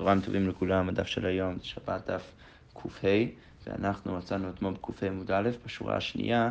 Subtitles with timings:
[0.00, 2.32] צהריים טובים לכולם, הדף של היום זה שבת דף
[2.74, 3.08] קה,
[3.66, 6.50] ואנחנו מצאנו אתמול בקה עמוד א', בשורה השנייה,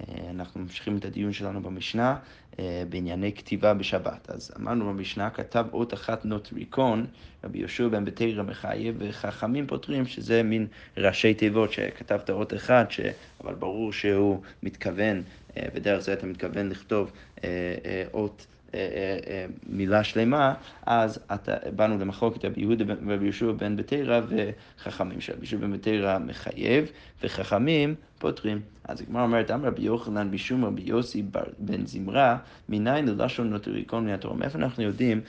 [0.00, 2.16] אה, אנחנו ממשיכים את הדיון שלנו במשנה
[2.58, 4.30] אה, בענייני כתיבה בשבת.
[4.30, 7.06] אז אמרנו במשנה, כתב אות אחת נוטריקון,
[7.44, 10.66] רבי יהושע בן בתרא מחייב, וחכמים פותרים שזה מין
[10.96, 13.00] ראשי תיבות שכתבת אות אחד, ש...
[13.44, 15.22] אבל ברור שהוא מתכוון,
[15.56, 17.12] אה, ודרך זה אתה מתכוון לכתוב
[18.12, 18.46] אות...
[18.74, 20.54] אה, אה, אה, מילה שלמה,
[20.86, 26.18] אז אתה, באנו למחלוקת רבי יהודה ורבי יהושע בן בתרא וחכמים, שרבי יהושע בן בתרא
[26.18, 26.90] מחייב
[27.22, 28.60] וחכמים פותרים.
[28.84, 31.22] אז הגמרא אומרת, אמר רבי יוחנן בשום רבי יוסי
[31.58, 34.36] בן זמרה, מניין ללשון נוטריקון מהתורה?
[34.36, 35.20] מאיפה אנחנו יודעים,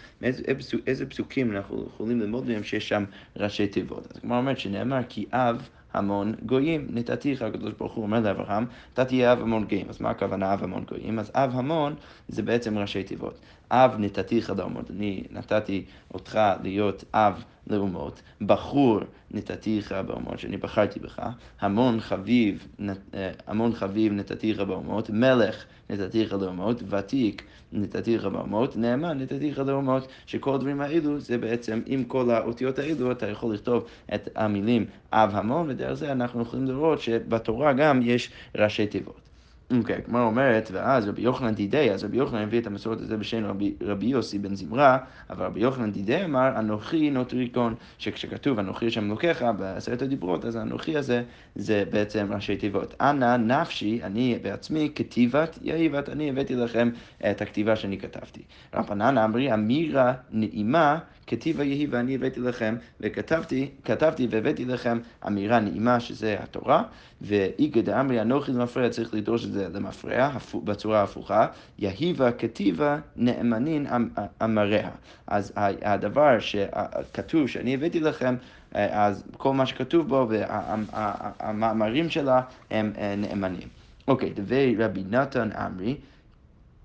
[0.87, 3.03] איזה פסוקים אנחנו יכולים ללמוד מהם שיש שם
[3.37, 4.07] ראשי תיבות?
[4.11, 6.87] אז הגמרא אומרת שנאמר כי אב המון גויים.
[6.89, 9.89] נתתיך, הקדוש ברוך הוא אומר לאברהם, אתה תהיה אב המון גויים.
[9.89, 11.19] אז מה הכוונה אב המון גויים?
[11.19, 11.95] אז אב המון
[12.27, 13.39] זה בעצם ראשי תיבות.
[13.71, 18.99] אב נתתיך לאומות, אני נתתי אותך להיות אב לאומות, בחור
[19.31, 21.21] נתתיך באומות, שאני בחרתי בך,
[21.59, 22.67] המון חביב,
[23.13, 30.55] אה, המון חביב נתתיך באומות, מלך נתתיך לאומות, ותיק נתתיך באומות, נאמן נתתיך לאומות, שכל
[30.55, 35.69] הדברים האלו זה בעצם, עם כל האותיות האלו אתה יכול לכתוב את המילים אב המון,
[35.69, 39.26] ודרך זה אנחנו יכולים לראות שבתורה גם יש ראשי תיבות.
[39.71, 43.45] אוקיי, הגמרא אומרת, ואז רבי יוחנן דידי, אז רבי יוחנן הביא את המסורת הזה בשם
[43.45, 44.97] רבי, רבי יוסי בן זמרה,
[45.29, 50.97] אבל רבי יוחנן דידי אמר, אנוכי נוטריקון, שכשכתוב אנוכי השם אלוקיך בעשרת הדיברות, אז האנוכי
[50.97, 51.23] הזה
[51.55, 52.95] זה בעצם ראשי תיבות.
[53.01, 56.89] אנא נפשי, אני בעצמי, כתיבת יהיבת, אני הבאתי לכם
[57.31, 58.41] את הכתיבה שאני כתבתי.
[58.73, 65.99] רבנן אמרי, אמירה נעימה, כתיבה יהי ואני הבאתי לכם, וכתבתי, כתבתי והבאתי לכם אמירה נעימה,
[65.99, 66.83] שזה התורה,
[67.21, 70.29] ואיגא דאמרי אנוכי למפרע, צריך לדרוש את זה למפרע,
[70.63, 71.47] בצורה ההפוכה,
[71.79, 74.09] יהיבה כתיבה נאמנין אמ,
[74.43, 74.89] אמריה.
[75.27, 78.35] אז הדבר שכתוב שאני הבאתי לכם,
[78.71, 83.67] אז כל מה שכתוב בו והמאמרים שלה הם אה, נאמנים.
[84.07, 85.95] אוקיי, דבי רבי נתן אמרי,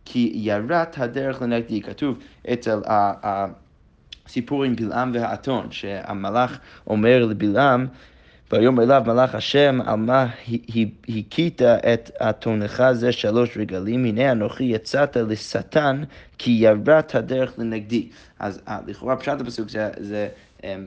[0.04, 2.18] כי ירת הדרך לנגדי, כתוב
[2.52, 2.80] אצל
[4.32, 7.86] הסיפור עם בלעם והאתון, שהמלאך אומר לבלעם,
[8.52, 10.26] ויאמר אליו מלאך השם, על מה
[11.08, 16.02] הכית את אתונך זה שלוש רגלים, הנה אנוכי יצאת לשטן,
[16.38, 18.08] כי ירת הדרך לנגדי.
[18.38, 20.28] אז לכאורה פשט הפסוק זה, זה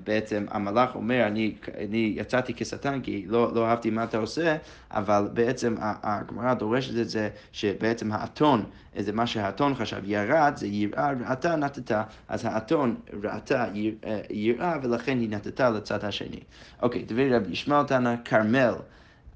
[0.04, 4.58] בעצם המלאך אומר, אני, אני יצאתי כשטן כי לא, לא אהבתי מה אתה עושה,
[4.92, 8.66] אבל בעצם הגמרא דורשת את זה שבעצם האתון,
[8.98, 13.66] זה מה שהאתון חשב, ירד זה יראה, ראתה נתתה, אז האתון ראתה
[14.06, 16.40] אה, יראה ולכן היא נתתה לצד השני.
[16.82, 18.74] אוקיי, דברי רבי ישמעאל תנא, כרמל.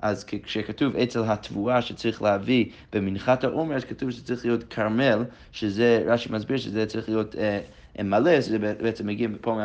[0.01, 6.29] אז כשכתוב אצל התבואה שצריך להביא במנחת העומר, אז כתוב שצריך להיות כרמל, שזה, רש"י
[6.31, 7.59] מסביר שזה צריך להיות אה,
[8.03, 9.57] מלא, זה בעצם מגיע פה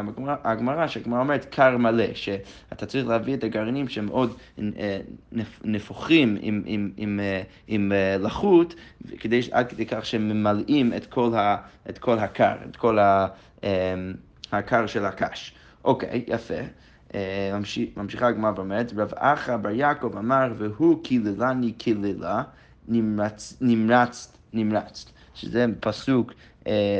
[0.44, 4.98] מהגמרא, שהגמרא אומרת קר מלא, שאתה צריך להביא את הגרעינים שהם מאוד אה,
[5.64, 8.74] נפוחים עם, עם, עם, אה, עם אה, לחות,
[9.18, 11.56] כדי, עד כדי כך שהם ממלאים את כל, ה,
[11.88, 13.26] את כל הקר, את כל ה,
[14.52, 15.54] הקר של הקש.
[15.84, 16.54] אוקיי, יפה.
[17.96, 22.42] ממשיכה הגמרא ואומרת, רב אחא בר יעקב אמר, והוא קיללני קיללה,
[22.88, 25.14] נמרצת, נמרצת.
[25.34, 26.32] שזה פסוק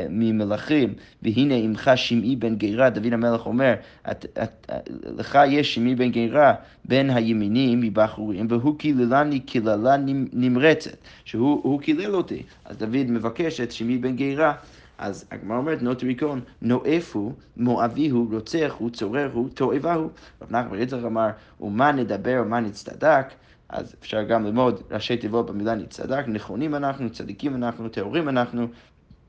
[0.09, 3.73] ממלכים, והנה עמך שמעי בן גירה, דוד המלך אומר,
[4.11, 4.71] את, את,
[5.17, 6.53] לך יש שמעי בן גירה
[6.85, 9.95] בין הימינים מבחורים, והוא קיללני קיללה
[10.33, 12.43] נמרצת, שהוא קילל אותי.
[12.65, 14.53] אז דוד מבקש את שמעי בן גירה.
[14.97, 20.09] אז הגמרא אומרת, נוטריקון, נואף הוא, מואבי הוא, רוצח הוא, צורר הוא, תועבה הוא.
[20.41, 21.29] רב נחמן יצחק אמר,
[21.61, 23.25] ומה נדבר ומה נצטדק?
[23.69, 28.67] אז אפשר גם ללמוד ראשי תיבות במילה נצטדק, נכונים אנחנו, צדיקים אנחנו, טהורים אנחנו,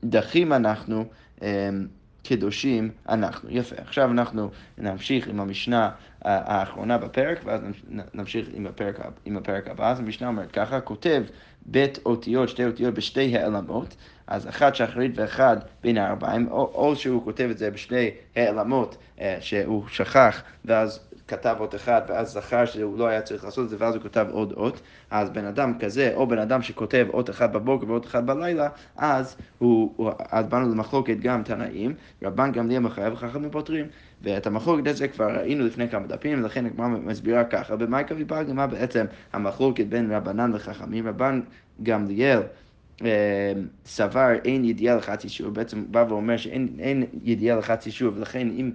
[0.03, 1.05] דחים אנחנו,
[1.41, 1.87] אמ,
[2.23, 3.49] קדושים אנחנו.
[3.51, 3.75] יפה.
[3.77, 5.89] עכשיו אנחנו נמשיך עם המשנה
[6.21, 7.61] האחרונה בפרק, ואז
[8.13, 9.91] נמשיך עם הפרק, עם הפרק הבא.
[9.91, 11.23] אז המשנה אומרת ככה, כותב
[11.67, 13.95] בית אותיות, שתי אותיות בשתי העלמות,
[14.27, 19.37] אז אחת שחרית ואחד בין הארבעים, או, או שהוא כותב את זה בשני העלמות אה,
[19.39, 23.75] שהוא שכח, ואז כתב אות אחד ואז זכר שהוא לא היה צריך לעשות את זה
[23.79, 24.81] ואז הוא כתב עוד אות,
[25.11, 29.35] אז בן אדם כזה, או בן אדם שכותב אות אחד בבוקר ואות אחד בלילה, אז,
[29.57, 31.93] הוא, הוא, אז באנו למחלוקת גם תנאים,
[32.23, 33.85] רבן גמליאל מחייב וחכמים פותרים.
[34.27, 38.67] ואת המחלוקת הזה כבר ראינו לפני כמה דפים, לכן הגמרא מסבירה ככה, במאי קביפגי, מה
[38.67, 41.41] בעצם המחלוקת בין רבנן לחכמים, רבן
[41.83, 42.39] גמליאל
[43.05, 43.53] אה,
[43.85, 48.71] סבר אין ידיעה לחצי שיעור, בעצם בא ואומר שאין ידיעה לחצי שיעור, ולכן אם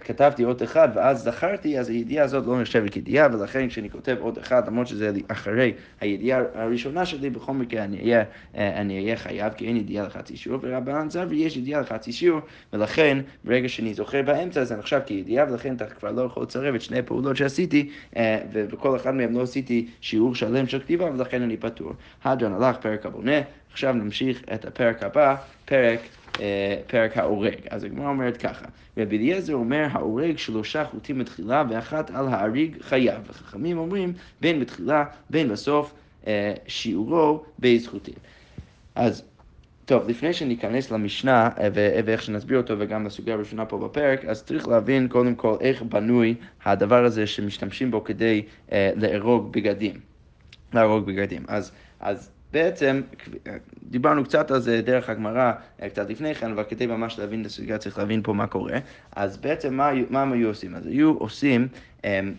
[0.00, 4.38] כתבתי אות אחד ואז זכרתי, אז הידיעה הזאת לא נחשבת כידיעה, ולכן כשאני כותב אות
[4.38, 8.24] אחד, למרות שזה אחרי הידיעה הראשונה שלי, בכל מקרה אני אהיה,
[8.56, 12.40] אה, אני אהיה חייב, כי אין ידיעה לחצי שיעור, ורבנן זר ויש ידיעה לחצי שיעור,
[12.72, 16.82] ולכן ברגע שאני זוכר באמצע זה נחשב כידיעה, ולכן אתה כבר לא יכול לצרב את
[16.82, 21.56] שני הפעולות שעשיתי, אה, ובכל אחד מהם לא עשיתי שיעור שלם של כתיבה, ולכן אני
[21.56, 21.92] פטור.
[22.24, 23.40] הדרן הלך, פרק הבונה,
[23.72, 26.00] עכשיו נמשיך את הפרק הבא, פרק...
[26.40, 27.56] אה, פרק ההורג.
[27.70, 28.66] אז הגמרא אומרת ככה,
[28.96, 33.22] רבי אליעזר אומר, ההורג שלושה חוטים בתחילה ואחת על האריג חייב.
[33.28, 35.94] וחכמים אומרים, בין בתחילה, בין בסוף,
[36.26, 38.14] אה, שיעורו בזכותים.
[38.94, 39.24] אז
[39.84, 44.68] טוב, לפני שניכנס למשנה אה, ואיך שנסביר אותו וגם לסוגיה הראשונה פה בפרק, אז צריך
[44.68, 46.34] להבין קודם כל איך בנוי
[46.64, 48.42] הדבר הזה שמשתמשים בו כדי
[48.72, 49.94] אה, לארוג בגדים.
[50.74, 51.42] להרוג בגדים.
[51.48, 53.00] אז, אז בעצם,
[53.82, 55.52] דיברנו קצת על זה דרך הגמרא
[55.88, 58.78] קצת לפני כן, אבל כדי ממש להבין את הסוגיה צריך להבין פה מה קורה.
[59.16, 60.74] אז בעצם מה, מה הם היו עושים?
[60.74, 61.68] אז היו עושים,
[62.04, 62.34] הם,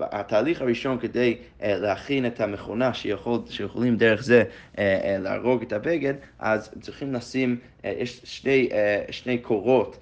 [0.00, 4.42] התהליך הראשון כדי אה, להכין את המכונה שיכול, שיכולים דרך זה
[4.78, 8.68] אה, אה, להרוג את הבגד, אז צריכים לשים, יש שני,
[9.10, 9.98] שני קורות,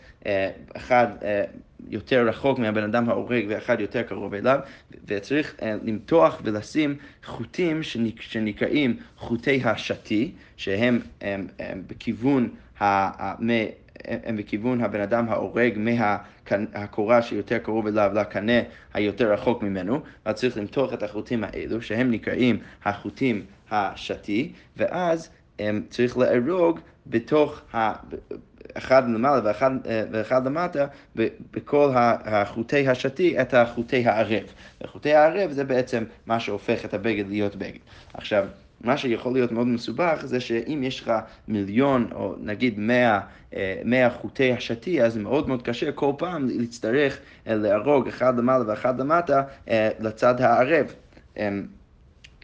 [0.77, 1.07] אחד
[1.89, 4.59] יותר רחוק מהבן אדם ההורג ואחד יותר קרוב אליו,
[5.07, 7.81] וצריך uh, למתוח ולשים חוטים
[8.21, 12.49] שנקראים חוטי השתי, שהם הם, הם בכיוון
[12.81, 13.35] ה...
[14.07, 18.61] הם בכיוון הבן אדם ההורג מהקורה שיותר קרוב אליו לקנה
[18.95, 25.31] היותר רחוק ממנו, ואז צריך למתוח את החוטים האלו, שהם נקראים החוטים השתי, ואז
[25.89, 27.93] צריך להרוג בתוך ה...
[28.75, 30.87] אחד למעלה ואחד, אה, ואחד למטה,
[31.53, 34.43] בכל החוטי השתי את החוטי הערב.
[34.83, 37.79] וחוטי הערב זה בעצם מה שהופך את הבגד להיות בגד.
[38.15, 38.47] עכשיו,
[38.81, 41.13] מה שיכול להיות מאוד מסובך זה שאם יש לך
[41.49, 43.21] מיליון או נגיד מאה,
[43.55, 48.65] אה, מאה חוטי השתי, אז מאוד מאוד קשה כל פעם להצטרך אה, להרוג אחד למעלה
[48.69, 49.43] ואחד למטה
[50.01, 50.95] לצד הערב.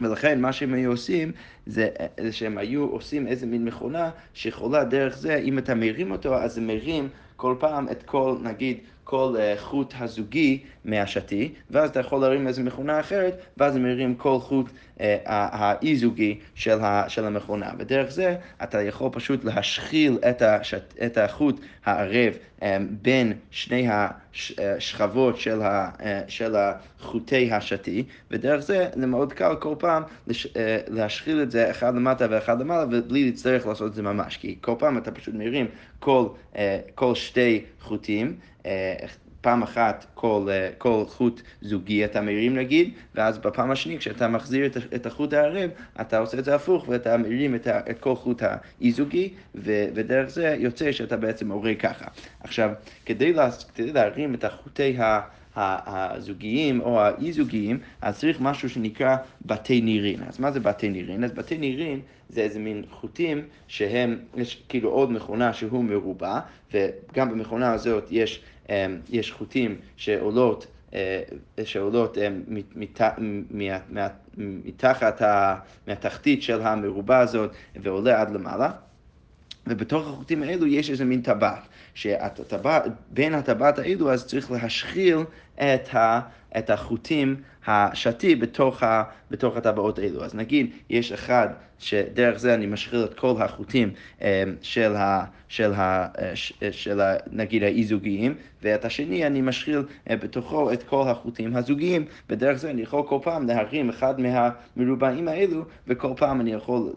[0.01, 1.33] ולכן מה שהם היו עושים
[1.67, 1.89] זה,
[2.21, 6.55] זה שהם היו עושים איזה מין מכונה שיכולה דרך זה, אם אתה מרים אותו, אז
[6.55, 8.79] זה מרים כל פעם את כל, נגיד,
[9.11, 14.15] כל uh, חוט הזוגי מהשתי, ואז אתה יכול להרים איזה מכונה אחרת, ואז זה מרים
[14.15, 16.79] כל חוט uh, האי-זוגי של,
[17.09, 17.71] של המכונה.
[17.79, 22.63] ודרך זה אתה יכול פשוט להשחיל את, השת, את החוט הערב um,
[23.03, 25.91] בין שני השכבות של, ה,
[26.29, 30.47] של החוטי השתי, ודרך זה זה מאוד קל כל פעם לש,
[30.89, 34.75] להשחיל את זה אחד למטה ואחד למעלה, ובלי להצטרך לעשות את זה ממש, כי כל
[34.79, 35.67] פעם אתה פשוט מרים
[35.99, 36.29] כל,
[36.95, 38.37] כל שתי חוטים.
[38.67, 38.95] אה,
[39.41, 44.67] פעם אחת כל, אה, כל חוט זוגי אתה מרים נגיד, ואז בפעם השנייה כשאתה מחזיר
[44.67, 45.71] את, את החוט הערב,
[46.01, 50.93] אתה עושה את זה הפוך ואתה מרים את, את כל חוט האי-זוגי, ודרך זה יוצא
[50.93, 52.05] שאתה בעצם הורג ככה.
[52.41, 52.71] עכשיו,
[53.07, 55.21] כדי, לה, כדי להרים את החוטי ה...
[55.57, 59.17] הזוגיים או האי-זוגיים, אז צריך משהו שנקרא
[59.47, 60.23] בתי נירין.
[60.29, 61.25] אז מה זה בתי נירין?
[61.25, 66.41] אז בתי נירין זה איזה מין חוטים שהם, יש כאילו עוד מכונה שהוא מרובע,
[66.73, 68.75] וגם במכונה הזאת יש, אמ,
[69.11, 71.23] יש חוטים שעולות אה,
[71.65, 72.29] שעולות אה,
[74.65, 75.23] מתחת,
[75.87, 77.51] מהתחתית של המרובע הזאת
[77.83, 78.71] ועולה עד למעלה.
[79.67, 85.19] ובתוך החוטים האלו יש איזה מין טבעת, שבין הטבעת האלו אז צריך להשחיל
[85.61, 86.21] את, ה,
[86.59, 87.37] את החוטים
[87.67, 90.25] השתי בתוך, ה, בתוך הטבעות האלו.
[90.25, 91.49] אז נגיד, יש אחד
[91.79, 93.93] שדרך זה אני משחיל את כל החוטים
[94.23, 96.33] אה, של, ה, של, ה, אה,
[96.73, 102.57] של ה, נגיד האי-זוגיים, ואת השני אני משחיל אה, בתוכו את כל החוטים הזוגיים, ודרך
[102.57, 106.93] זה אני יכול כל פעם להרים אחד מהמרובעים האלו, וכל פעם אני יכול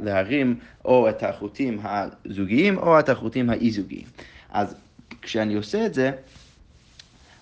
[0.00, 4.06] להרים או את החוטים הזוגיים או את החוטים האי-זוגיים.
[4.50, 4.74] אז
[5.22, 6.10] כשאני עושה את זה,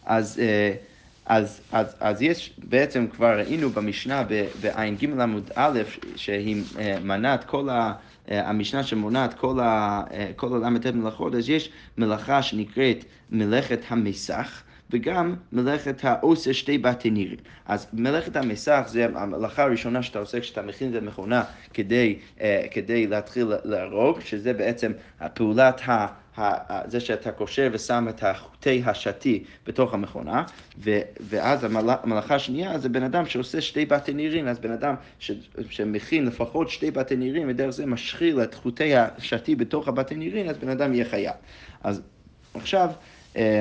[0.07, 0.41] אז...
[0.41, 0.95] Uh,
[1.27, 4.23] אז, אז, אז יש, בעצם כבר ראינו במשנה
[4.61, 5.83] בע"ג עמוד א',
[6.17, 7.93] שהיא אה, מנעת כל ה...
[8.31, 14.63] אה, המשנה שמונעת כל, ה, אה, כל הל"ט מלאכות, אז יש מלאכה שנקראת מלאכת המסך.
[14.91, 17.39] וגם מלאכת העושה שתי בתי נירים.
[17.67, 21.45] אז מלאכת המסך זה המלאכה הראשונה שאתה עושה כשאתה מכין את המכונה
[21.75, 22.19] כדי,
[22.71, 24.93] כדי להתחיל להרוג, שזה בעצם
[25.35, 26.07] פעולת ה...
[26.87, 30.45] זה שאתה קושר ושם את החוטי השתי בתוך המכונה,
[30.79, 35.31] ו, ואז המלאכה השנייה זה בן אדם שעושה שתי בתי נירים, אז בן אדם ש,
[35.71, 40.59] שמכין לפחות שתי בתי נירים, ודרך זה משחיל את חוטי השתי בתוך הבתי נירים, אז
[40.59, 41.35] בן אדם יהיה חייב.
[41.83, 42.03] אז
[42.55, 42.91] עכשיו,
[43.37, 43.61] אה,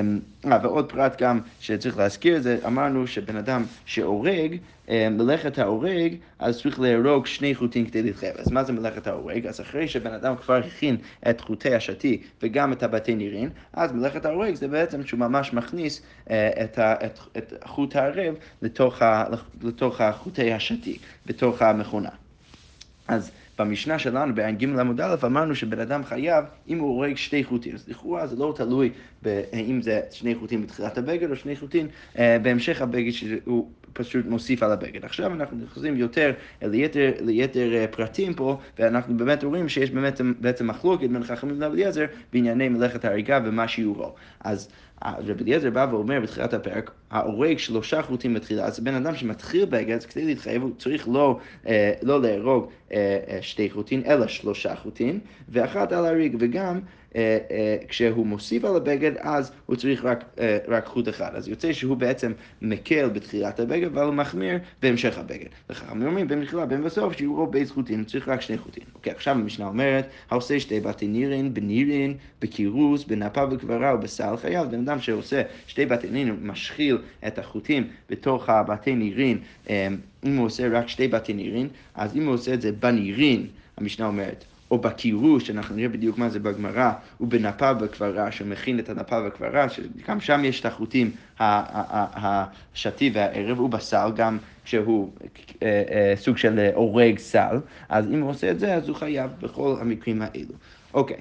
[0.62, 4.56] ועוד פרט גם שצריך להזכיר זה, אמרנו שבן אדם שהורג,
[4.88, 8.34] אה, מלאכת ההורג, אז צריך להרוג שני חוטים כדי להתחייב.
[8.38, 9.46] אז מה זה מלאכת ההורג?
[9.46, 10.96] אז אחרי שבן אדם כבר הכין
[11.30, 16.02] את חוטי השתי וגם את הבתי נירין, אז מלאכת ההורג זה בעצם שהוא ממש מכניס
[16.30, 19.24] אה, את, ה, את, את חוט הערב לתוך, ה,
[19.62, 22.10] לתוך החוטי השתי, בתוך המכונה.
[23.08, 27.44] אז במשנה שלנו, בעין ג' עמוד א', אמרנו שבן אדם חייב אם הוא הורג שתי
[27.44, 27.74] חוטים.
[27.74, 28.90] אז לכאורה זה לא תלוי
[29.54, 34.62] אם זה שני חוטים בתחילת הבגד או שני חוטים אה, בהמשך הבגד שהוא פשוט מוסיף
[34.62, 35.04] על הבגד.
[35.04, 36.32] עכשיו אנחנו נכנסים יותר
[36.62, 42.04] ליתר, ליתר אה, פרטים פה, ואנחנו באמת רואים שיש באמת בעצם מחלוקת בין חכמים לאליעזר
[42.32, 44.14] בענייני מלאכת ההריגה ומה שיעורו.
[44.40, 44.68] אז
[45.04, 50.04] רבי אליעזר בא ואומר בתחילת הפרק, ההורג שלושה חוטים בתחילה, אז בן אדם שמתחיל בגד,
[50.04, 55.20] כדי להתחייב הוא צריך לא, אה, לא להרוג אה, אה, שתי חוטים, אלא שלושה חוטים,
[55.48, 56.80] ואחת על הריג, וגם אה, אה,
[57.88, 61.30] כשהוא מוסיף על הבגד, אז הוא צריך רק, אה, רק חוט אחד.
[61.34, 65.46] אז יוצא שהוא בעצם מקל בתחילת הבגד, אבל הוא מחמיר בהמשך הבגד.
[65.70, 68.84] וחכמים אומרים, בתחילה בין בסוף, שיהיו רוב בייס חוטים, צריך רק שני חוטים.
[68.94, 74.70] אוקיי, עכשיו המשנה אומרת, העושה שתי בתי נירין, בנירין, בקירוס, בנפה וקברה ובסל חייב.
[74.70, 79.38] בן אדם שעושה שתי בתי נירין, משחיל את החוטים בתוך הבתי נירין,
[80.24, 84.06] אם הוא עושה רק שתי בתי נירין, אז אם הוא עושה את זה בנירין, המשנה
[84.06, 89.68] אומרת, או בקירוש, שאנחנו נראה בדיוק מה זה בגמרא, ובנפה וקברה, שמכין את הנפה וקברה,
[89.68, 95.10] שגם שם יש את החוטים השתי והערב, ובסל, גם כשהוא
[95.62, 97.56] אה, אה, סוג של הורג סל,
[97.88, 100.54] אז אם הוא עושה את זה, אז הוא חייב בכל המקרים האלו.
[100.94, 101.20] אוקיי.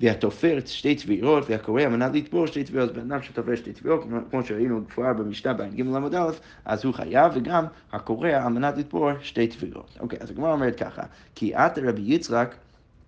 [0.00, 4.80] והתופר שתי צבירות, והקורא המנה לתבור שתי צבירות, בן אדם שתופר שתי צבירות, כמו שראינו
[4.94, 6.30] כבר במשנה בע"ג עמוד א',
[6.64, 9.96] אז הוא חייב, וגם הקורא על מנת לתבור שתי צבירות.
[10.00, 11.02] אוקיי, אז הגמרא אומרת ככה,
[11.34, 12.54] כי את רבי יצחק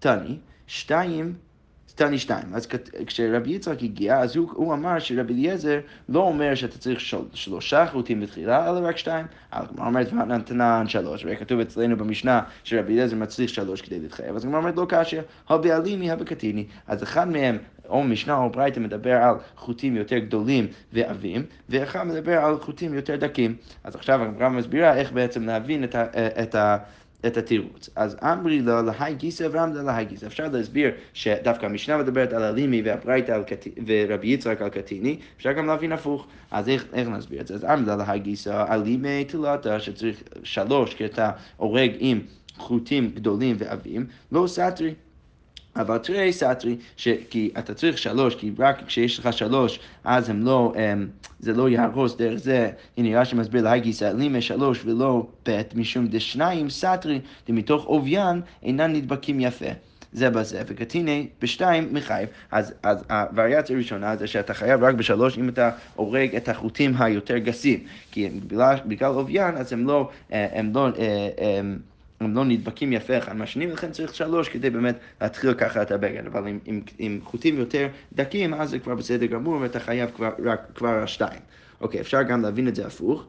[0.00, 1.34] תני, שתיים,
[1.94, 2.54] תני שתיים.
[2.54, 2.68] אז
[3.06, 7.86] כשרבי יצחק הגיע, אז הוא, הוא אמר שרבי אליעזר לא אומר שאתה צריך של, שלושה
[7.86, 9.26] חוטים בתחילה, אלא רק שתיים.
[9.52, 14.36] הגמרא אומרת, ונתנן שלוש, וכתוב אצלנו במשנה שרבי אליעזר מצריך שלוש כדי להתחייב.
[14.36, 16.66] אז הגמרא אומרת, לא קשה, הבעלימי הבקטיני.
[16.86, 22.38] אז אחד מהם או משנה או ברייתא מדבר על חוטים יותר גדולים ועבים, ואחד מדבר
[22.38, 23.56] על חוטים יותר דקים.
[23.84, 26.04] אז עכשיו הגמרא מסבירה איך בעצם להבין את ה...
[26.42, 26.76] את ה
[27.26, 27.90] את התירוץ.
[27.96, 30.26] אז אמרי לה להאי גיסא ואמרי לה להאי גיסא.
[30.26, 33.40] אפשר להסביר שדווקא המשנה מדברת על אלימי והברייתא
[33.86, 36.26] ורבי יצחק על קטיני, אפשר גם להבין הפוך.
[36.50, 37.54] אז איך, איך נסביר את זה?
[37.54, 42.20] אז אמרי לה להאי גיסא, אלימי תלתא שצריך שלוש, כי אתה אורג עם
[42.58, 44.94] חוטים גדולים ועבים, לא סתרי.
[45.76, 46.76] אבל תרי סתרי,
[47.30, 51.08] כי אתה צריך שלוש, כי רק כשיש לך שלוש, אז הם לא, הם,
[51.40, 56.70] זה לא יהרוס דרך זה, הנה רש"י מסביר להגיס לימה שלוש ולא ב', משום דשניים
[56.70, 59.70] סטרי, ומתוך עוביין אינן נדבקים יפה.
[60.12, 62.28] זה בזה, וקטיני בשתיים מחייב.
[62.50, 67.38] אז, אז הווריאציה הראשונה זה שאתה חייב רק בשלוש אם אתה הורג את החוטים היותר
[67.38, 67.84] גסים.
[68.10, 70.94] כי בגלל, בגלל עוביין אז הם לא, אה, הם לא, הם,
[71.38, 71.60] אה,
[72.20, 76.26] הם, לא נדבקים יפה אחד מהשני, ולכן צריך שלוש כדי באמת להתחיל ככה את הבגד.
[76.26, 80.30] אבל עם, עם, עם חוטים יותר דקים, אז זה כבר בסדר גמור, ואתה חייב כבר,
[80.44, 81.40] רק, כבר שתיים.
[81.80, 83.26] אוקיי, אפשר גם להבין את זה הפוך.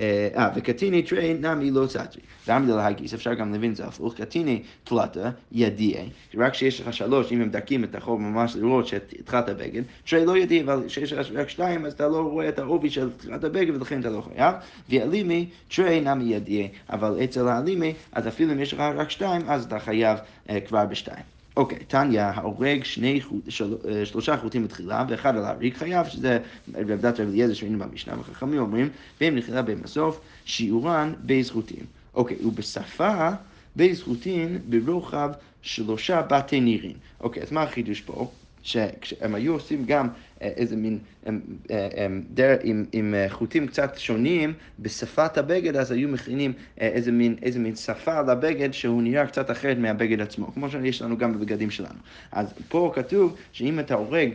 [0.00, 2.22] אה, וקטיני תרי נמי לא סטרי.
[2.48, 7.32] גם דלהגיס, אפשר גם להבין את זה הפוך, קטיני תלתה ידיעי, רק כשיש לך שלוש,
[7.32, 11.26] אם הם דקים אתה יכול ממש לראות שהתחלת בגד, תרי לא ידיעי, אבל כשיש לך
[11.34, 14.54] רק שתיים, אז אתה לא רואה את העובי של התחלת הבגד, ולכן אתה לא חייב.
[14.88, 19.64] ואלימי תרי נמי ידיעי, אבל אצל האלימי, אז אפילו אם יש לך רק שתיים, אז
[19.64, 21.34] אתה חייב uh, כבר בשתיים.
[21.56, 26.38] אוקיי, תניא, ההורג שני חוט, של, אה, שלושה חוטים בתחילה ואחד על הריק חייב, שזה
[26.74, 28.88] עבדת רב אליעזר שראינו במשנה, וחכמים אומרים,
[29.20, 31.84] בין בתחילה בין בסוף, שיעורן בזכותים.
[32.14, 33.28] אוקיי, ובשפה
[33.76, 35.30] בזכותין ברוחב
[35.62, 36.96] שלושה בתי נירין.
[37.20, 38.30] אוקיי, אז מה החידוש פה?
[38.62, 40.08] שהם היו עושים גם
[40.56, 45.90] איזה מין, הם, הם, הם, דר, עם, עם אה, חוטים קצת שונים בשפת הבגד, אז
[45.90, 50.52] היו מכינים אה, איזה מין, איזה מין שפה לבגד שהוא נראה קצת אחרת מהבגד עצמו,
[50.54, 51.98] כמו שיש לנו גם בבגדים שלנו.
[52.32, 54.30] אז פה כתוב שאם אתה הורג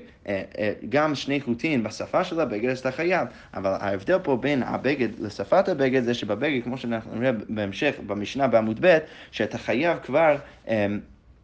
[0.90, 3.28] גם שני חוטים בשפה של הבגד, אז אתה חייב.
[3.54, 8.78] אבל ההבדל פה בין הבגד לשפת הבגד זה שבבגד, כמו שאנחנו נראה בהמשך, במשנה בעמוד
[8.82, 8.98] ב',
[9.32, 10.36] שאתה חייב כבר...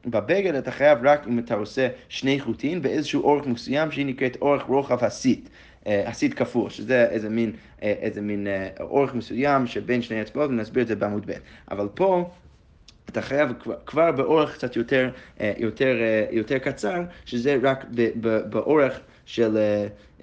[0.06, 4.64] בבגד אתה חייב רק אם אתה עושה שני חוטים באיזשהו אורך מסוים שהיא נקראת אורך
[4.64, 5.50] רוחב הסית.
[5.86, 7.52] הסית כפול, שזה איזה מין,
[7.84, 11.34] אה, איזה מין אה, אורך מסוים שבין שני אצבעות, ונסביר את זה בעמוד ב'.
[11.72, 12.30] אבל פה
[13.10, 13.50] אתה חייב
[13.86, 15.10] כבר, באורך קצת יותר,
[15.42, 15.96] אה, יותר,
[16.32, 17.86] יותר קצר, שזה רק
[18.50, 19.58] באורך של,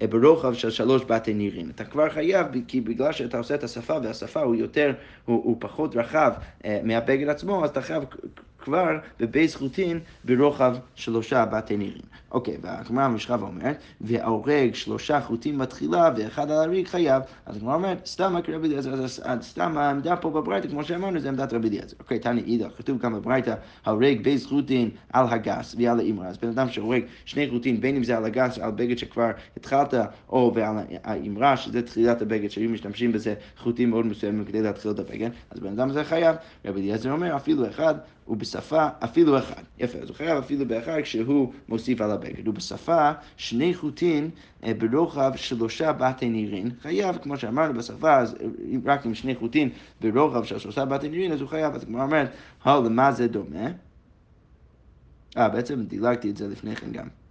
[0.09, 1.69] ברוחב של שלוש בתי נירים.
[1.69, 4.93] אתה כבר חייב, כי בגלל שאתה עושה את השפה, והשפה הוא יותר,
[5.25, 6.33] הוא, הוא פחות רחב
[6.83, 8.03] מהבגד עצמו, אז אתה חייב
[8.63, 12.01] כבר בבייס חוטין ברוחב שלושה בתי נירים.
[12.31, 17.23] אוקיי, והגמרא במשכב אומרת, וההורג שלושה חוטים בתחילה ואחד על הריג חייב.
[17.45, 19.07] אז הגמרא אומרת, סתם רק רבי אליעזר,
[19.41, 21.95] סתם העמדה פה בברייתא, כמו שאמרנו, זה עמדת רבי אליעזר.
[21.99, 23.55] אוקיי, תני אידך, כתוב כאן בברייתא,
[23.85, 26.27] ההורג בייס חוטין על הגס ועל האמרה.
[26.27, 29.93] אז בן אדם שהורג שני חוטים, בין אם זה על הגס, על בגד שכבר התחלת,
[30.29, 34.99] או ועל האמרה, שזה תחילת הבגד, שהיו משתמשים בזה חוטים מאוד מסוימים כדי להתחיל את
[34.99, 36.35] הבגד, אז בן אדם הזה חייב.
[36.65, 37.95] רבי אליעזר אומר, אפילו אחד,
[38.27, 39.63] ובשפה אפילו אחד.
[39.79, 42.47] יפה, אז הוא חייב אפילו באחד כשהוא מוסיף על הבגד.
[42.47, 44.29] ובשפה שני חוטין
[44.63, 48.35] אה, ברוחב שלושה בתי נירין חייב, כמו שאמרנו בשפה, אז
[48.85, 49.69] רק עם שני חוטין
[50.01, 51.75] ברוחב של שלושה בתי נירין, אז הוא חייב.
[51.75, 52.31] אז כמו אומרת,
[52.65, 53.67] למה זה דומה?
[55.37, 57.22] אה, בעצם דילגתי את זה לפני כן גם.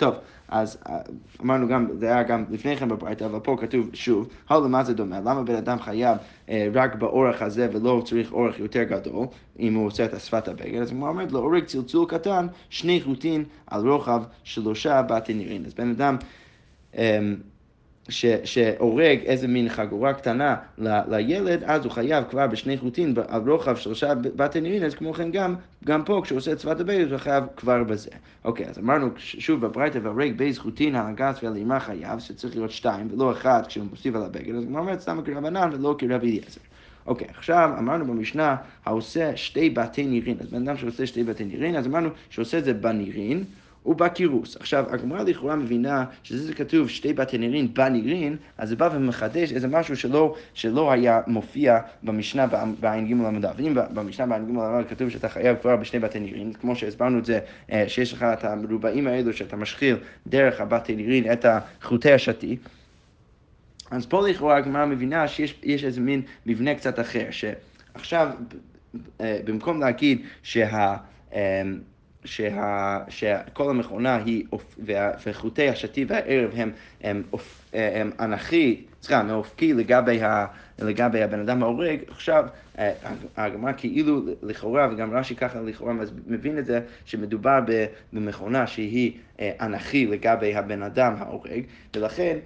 [0.00, 0.14] טוב,
[0.48, 0.98] אז אה,
[1.42, 5.20] אמרנו גם, זה היה גם לפני כן בברייתא, אבל פה כתוב שוב, למה זה דומה?
[5.20, 9.26] למה בן אדם חייב אה, רק באורך הזה ולא צריך אורך יותר גדול,
[9.58, 10.80] אם הוא עושה את השפת הבגד?
[10.80, 15.64] אז הוא אומר, להורג צלצול קטן, שני חוטין על רוחב שלושה בתי נירין.
[15.66, 16.16] אז בן אדם...
[16.98, 17.18] אה,
[18.44, 23.76] שהורג איזה מין חגורה קטנה ל, לילד, אז הוא חייב כבר בשני חוטין על רוחב
[23.76, 25.54] שלושה בתי נירין, אז כמו כן גם,
[25.84, 28.10] גם פה כשהוא עושה את צוות הבית הוא חייב כבר בזה.
[28.44, 32.70] אוקיי, אז אמרנו שוב בברייתא והורג בייס חוטין על הגס ועל אימה חייב, שצריך להיות
[32.70, 36.60] שתיים ולא אחד כשהוא מוסיף על הבגד, אז הוא אומר סתם כרבנן ולא כרבי אליעזר.
[37.06, 41.76] אוקיי, עכשיו אמרנו במשנה, העושה שתי בתי נירין, אז בן אדם שעושה שתי בתי נירין,
[41.76, 43.44] אז אמרנו שעושה את זה בנירין.
[43.86, 44.56] ובקירוס.
[44.56, 49.68] עכשיו, הגמרא לכאורה מבינה שזה כתוב שתי בתי נירין בנירין, אז זה בא ומחדש איזה
[49.68, 52.46] משהו שלא, שלא היה מופיע במשנה
[52.80, 53.52] בעין ג' למדע.
[53.56, 57.24] ואם במשנה בעין ג' למדע כתוב שאתה חייב כבר בשני בתי נירין, כמו שהסברנו את
[57.24, 57.40] זה,
[57.72, 59.96] אה, שיש לך את המרובעים האלו שאתה משחיל
[60.26, 62.56] דרך הבתי נירין את החוטי השתי.
[63.90, 68.28] אז פה לכאורה הגמרא מבינה שיש איזה מין מבנה קצת אחר, שעכשיו,
[69.20, 70.96] אה, במקום להגיד שה...
[72.24, 74.44] אה, שה, שכל המכונה היא,
[75.26, 76.72] וחוטי השתי והערב הם,
[77.02, 77.22] הם,
[77.72, 80.46] הם אנכי, סליחה, הם אופקי לגבי, ה,
[80.78, 82.44] לגבי הבן אדם ההורג, עכשיו
[83.36, 85.94] הגמרא כאילו לכאורה, וגם רש"י ככה לכאורה
[86.26, 87.60] מבין את זה, שמדובר
[88.12, 91.62] במכונה שהיא אנכי לגבי הבן אדם ההורג,
[91.96, 92.38] ולכן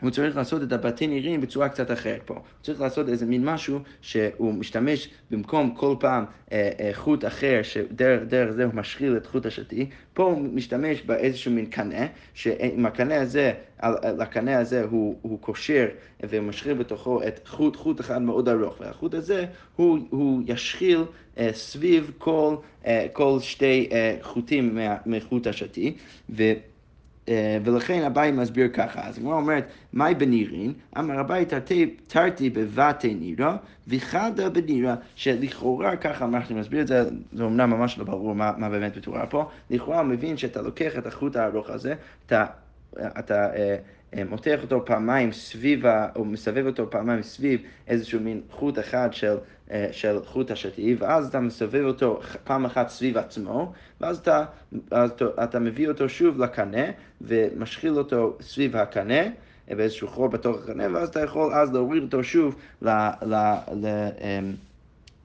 [0.00, 2.34] הוא צריך לעשות את הבתי נירים בצורה קצת אחרת פה.
[2.34, 7.60] הוא צריך לעשות איזה מין משהו שהוא משתמש במקום כל פעם אה, אה, חוט אחר,
[7.62, 13.20] שדרך זה הוא משחיל את חוט השתי, פה הוא משתמש באיזשהו מין קנה, שעם הקנה
[13.20, 13.52] הזה,
[14.18, 15.86] לקנה הזה הוא, הוא קושר
[16.22, 19.44] ומשחיל בתוכו את חוט, חוט אחד מאוד ארוך, והחוט הזה
[19.76, 21.04] הוא, הוא ישחיל
[21.38, 25.94] אה, סביב כל, אה, כל שתי אה, חוטים מחוט השתי,
[26.30, 26.52] ו...
[27.28, 30.72] אה, ולכן אביי מסביר ככה, אז הגמרא אומרת, מהי בנירין?
[30.98, 31.44] אמר אביי
[32.06, 33.56] תרתי בבתי נירה
[33.88, 38.68] וחדה בנירה, שלכאורה ככה אנחנו נסביר את זה, זה אומנם ממש לא ברור מה, מה
[38.68, 41.94] באמת מתואר פה, לכאורה מבין שאתה לוקח את החוט הארוך הזה,
[42.26, 42.44] אתה,
[43.18, 43.76] אתה אה,
[44.28, 45.82] מותח אותו פעמיים סביב,
[46.16, 49.36] או מסבב אותו פעמיים סביב איזשהו מין חוט אחד של,
[49.70, 54.44] אה, של חוט השתי, ואז אתה מסבב אותו פעם אחת סביב עצמו, ואז אתה,
[54.88, 56.84] אתה, אתה מביא אותו שוב לקנה,
[57.20, 59.22] ומשחיל אותו סביב הקנה.
[59.68, 62.88] באיזשהו חור בתוך הקנה, ואז אתה יכול אז להוריד אותו שוב ל...
[63.22, 63.34] ל,
[63.72, 63.86] ל
[64.20, 64.52] אמ,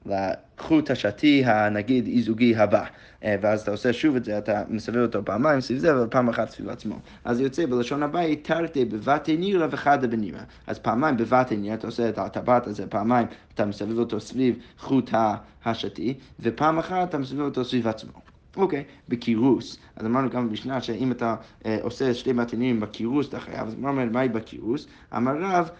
[0.06, 2.84] לחוט השתי הנגיד אי-זוגי הבא.
[3.24, 6.50] אה, ואז אתה עושה שוב את זה, אתה מסבב אותו פעמיים סביב זה, ופעם אחת
[6.50, 6.98] סביב עצמו.
[7.24, 10.42] אז יוצא בלשון הבית, תרתי בבתי נירה וחדה בנירה.
[10.66, 15.10] אז פעמיים בבתי נירה, אתה עושה את הטבעת הזה, פעמיים אתה מסבב אותו סביב חוט
[15.64, 18.29] השתי, ופעם אחת אתה מסבב אותו סביב עצמו.
[18.60, 19.78] אוקיי, בקירוס.
[19.96, 21.34] אז אמרנו גם במשנה שאם אתה
[21.66, 24.86] אה, עושה שתי מתנים בקירוס, אתה חייב, אז אומר, מהי בקירוס?
[25.16, 25.70] אמר רב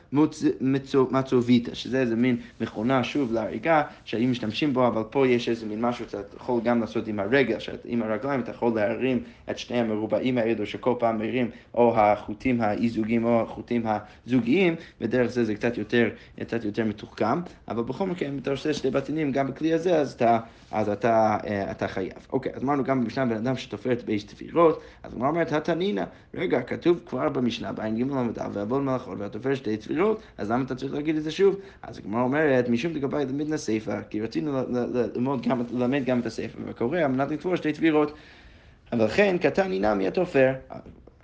[1.11, 5.81] מצוביטה, שזה איזה מין מכונה, שוב, להריגה, שהיו משתמשים בו, אבל פה יש איזה מין
[5.81, 10.39] משהו שאתה יכול גם לעשות עם הרגל, שעם הרגליים אתה יכול להרים את שני המרובעים
[10.39, 16.09] האלו, שכל פעם מרים או החוטים האי-זוגיים או החוטים הזוגיים, ודרך זה זה קצת יותר,
[16.41, 20.13] קצת יותר מתוחכם, אבל בכל מקרה, אם אתה עושה שתי בתנים גם בכלי הזה, אז
[20.13, 20.39] אתה,
[20.71, 22.27] אז אתה, אה, אתה חייב.
[22.33, 26.05] אוקיי, אז אמרנו גם במשנה בן אדם שתופר את תפירות, אז הוא אומרת, התנינא,
[26.35, 30.75] רגע, כתוב כבר במשנה, בעין ג' ל"א, ועבוד מלאכות, והתופר שתי תפירות, אז למה אתה
[30.75, 31.57] צריך להגיד את זה שוב?
[31.83, 34.61] אז הגמרא אומרת, משום דגבי למדנה סיפא, כי רצינו
[35.73, 38.13] ללמד גם, את הסיפא, וקורא על מנת לתפור שתי תפירות.
[38.93, 40.53] אבל לכן, קטן אינם מי התופר.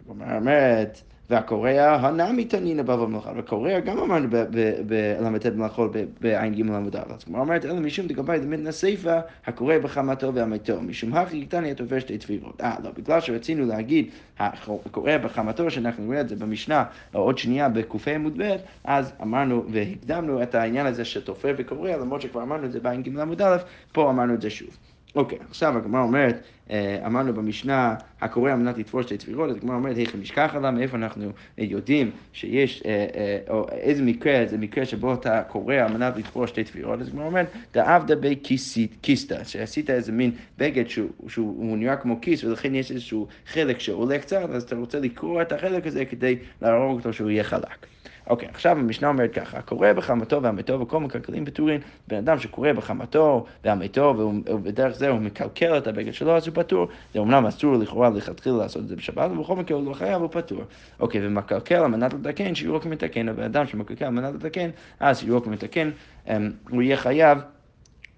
[0.09, 6.97] הגמרא אומרת, והקוריאה הנמי תנינא בבא במלאכה, וקוריאה גם אמרנו בל"ט במלאכות בעין ג' עמוד
[6.97, 11.71] א', אז כמו אומרת, אלא משום דגבי דמתנא סיפא, הקורא בחמתו והמתו, משום הכי קטני
[11.71, 12.61] התופר שתי תפירות.
[12.61, 18.11] אה, לא, בגלל שרצינו להגיד, הקורא בחמתו, שאנחנו נראה את זה במשנה, עוד שנייה בק"ה
[18.11, 22.81] עמוד ב', אז אמרנו והקדמנו את העניין הזה שתופר וקורא, למרות שכבר אמרנו את זה
[22.81, 23.57] בעין ג' עמוד א',
[23.93, 24.77] פה אמרנו את זה שוב.
[25.14, 29.77] אוקיי, עכשיו הגמרא אומרת, אה, אמרנו במשנה, הקורא על מנת לתפור שתי צבירות, אז הגמרא
[29.77, 34.87] אומרת, היכן נשכח עליו, מאיפה אנחנו יודעים שיש, אה, אה, או איזה מקרה, זה מקרה
[34.87, 40.12] שבו אתה קורא על מנת לתפור שתי צבירות, אז הגמרא אומרת, דאבדה בכיסתא, שעשית איזה
[40.12, 44.77] מין בגד שהוא, שהוא נראה כמו כיס, ולכן יש איזשהו חלק שעולה קצת, אז אתה
[44.77, 47.87] רוצה לקרוא את החלק הזה כדי להרוג אותו שהוא יהיה חלק.
[48.27, 53.47] אוקיי, עכשיו המשנה אומרת ככה, הקורא בחמתו והמתו וכל מקלקלים פטורים, בן אדם שקורא בחמתו
[53.65, 54.15] והמתו
[54.47, 56.89] ובדרך זה הוא מקלקל את הבגד שלו, אז הוא פטור.
[57.15, 60.31] זה אמנם אסור לכאורה לכתחילה לעשות את זה בשבת, ובכל מקרה הוא לא חייב, הוא
[60.33, 60.62] פטור.
[61.01, 65.45] אוקיי, ומקלקל על מנת לתקן, שיעור כמתקן, הבן אדם שמקלקל על מנת לתקן, אז שיעור
[65.45, 65.91] כמתקן,
[66.29, 67.56] אמ, הוא יהיה חייב.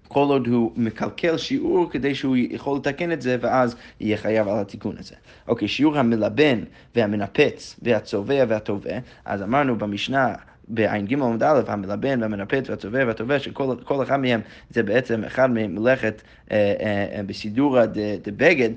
[0.09, 4.59] כל עוד הוא מקלקל שיעור כדי שהוא יכול לתקן את זה, ואז יהיה חייב על
[4.59, 5.15] התיקון הזה.
[5.47, 6.59] אוקיי, שיעור המלבן
[6.95, 10.33] והמנפץ והצובע והתובע, אז אמרנו במשנה
[10.67, 16.73] בע"ג עמוד א', המלבן והמנפץ והצובע והתובע, שכל אחד מהם זה בעצם אחד ממלאכת אה,
[16.79, 17.77] אה, אה, בסידור
[18.23, 18.69] דבגד,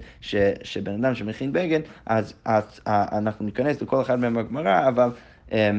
[0.63, 5.11] שבן אדם שמכין בגד, אז, אז אנחנו ניכנס לכל אחד מהם בגמרא, אבל...
[5.53, 5.71] אה, אה,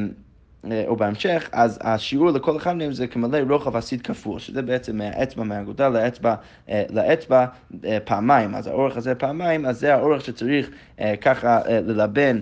[0.88, 5.43] או בהמשך, אז השיעור לכל אחד מהם זה כמלא רוחב הסיד כפול, שזה בעצם מהאצבע
[5.43, 6.36] מהאגודה לאצבע,
[6.69, 7.45] אה, לאצבע
[7.86, 10.69] אה, פעמיים, אז האורך הזה פעמיים, אז זה האורך שצריך
[11.21, 12.39] ככה ללבן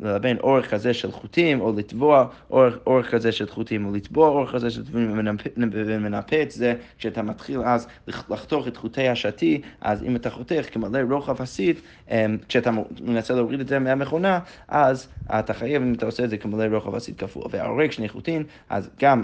[0.00, 4.52] ללבן אורך כזה של חוטים, או לתבוע אורך, אורך כזה של חוטים, או לתבוע אורך
[4.52, 5.28] כזה של חוטים
[5.72, 7.86] ומנפץ, זה כשאתה מתחיל אז
[8.28, 13.60] לחתוך את חוטי השתי, אז אם אתה חותך כמלא רוחב הסית, אמ, כשאתה מנסה להוריד
[13.60, 17.42] את זה מהמכונה, אז אתה חייב, אם אתה עושה את זה כמלא רוחב הסית כפול.
[17.50, 19.22] וההורג שני חוטים, אז גם,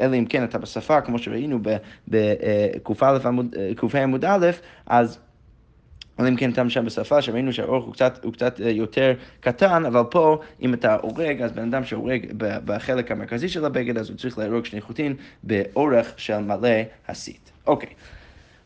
[0.00, 1.58] אלא אם כן אתה בשפה, כמו שראינו
[2.08, 3.18] בק"א
[4.02, 4.50] עמוד א',
[4.86, 5.29] אז...
[6.20, 9.84] אלא אם כן אתה משם בשפה, שראינו שהאורך הוא קצת, הוא קצת אה, יותר קטן,
[9.86, 14.18] אבל פה, אם אתה הורג, אז בן אדם שהורג בחלק המרכזי של הבגד, אז הוא
[14.18, 16.68] צריך להרוג שני חוטין באורך של מלא
[17.08, 17.52] הסית.
[17.66, 17.90] אוקיי.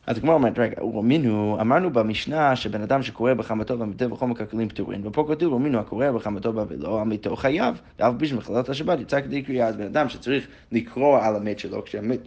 [0.07, 5.01] אז כמו אומרת, רגע, ומינו, אמרנו במשנה שבן אדם שקורא בחמתו והמתו בכל מקלקלים פטורים,
[5.07, 9.67] ופה כתוב, ומינו הקורא בחמתו באבלו, המיתו חייב, ואף בשביל מחלת השבת יצא כדי קריאה,
[9.67, 12.21] אז בן אדם שצריך לקרוא על המת שלו, כשהמת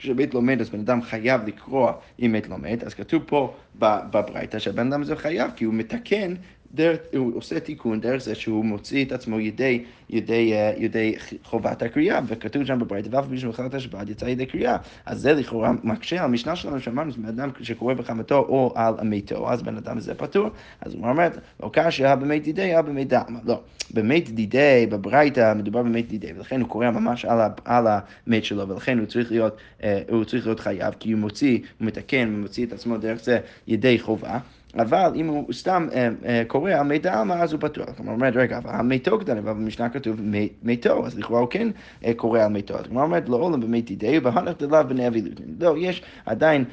[0.00, 4.92] כשבית לומד אז בן אדם חייב לקרוא אם מת לומד, אז כתוב פה בברייתא שהבן
[4.92, 6.34] אדם הזה חייב כי הוא מתקן
[6.74, 11.82] דרך, הוא עושה תיקון דרך זה שהוא מוציא את עצמו ידי, ידי, אה, ידי חובת
[11.82, 14.76] הקריאה, וכתוב שם בברית, ואף מי שמחלת השבת יצא ידי קריאה.
[15.06, 19.52] אז זה לכאורה מקשה על המשנה שלנו שאמרנו, שבן אדם שקורא בחמתו או על מיתו,
[19.52, 20.48] אז בן אדם הזה פטור.
[20.80, 21.28] אז הוא אומר,
[21.62, 23.38] לא קשה, במת דידי, הא במת דמה.
[23.44, 23.60] לא,
[23.94, 28.98] במת דידי, בברייתא, מדובר במת דידי, ולכן הוא קורא ממש על, על המת שלו, ולכן
[28.98, 32.66] הוא צריך להיות, אה, הוא צריך להיות חייב, כי הוא מוציא, הוא מתקן, הוא מוציא
[32.66, 34.38] את עצמו דרך זה ידי חובה.
[34.78, 37.88] אבל אם הוא סתם אה, אה, קורא על מי דעלמא, אז הוא פתוח.
[37.96, 40.20] כלומר, אומרת, רגע, אבל המיתו קטן, אבל במשנה כתוב
[40.62, 41.68] מיתו, אז לכאורה הוא כן
[42.04, 42.78] אה, קורא על מיתו.
[42.78, 45.46] אז כלומר, אומרת, לא עולם במי תידי, ובהנך דליו בני אבילותין.
[45.60, 46.64] לא, יש עדיין